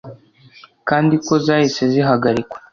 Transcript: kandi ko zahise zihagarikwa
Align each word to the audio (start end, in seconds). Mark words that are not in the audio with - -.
kandi 0.89 1.15
ko 1.25 1.33
zahise 1.45 1.83
zihagarikwa 1.93 2.57